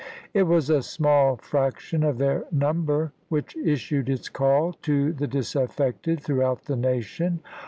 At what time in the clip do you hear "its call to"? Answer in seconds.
4.09-5.13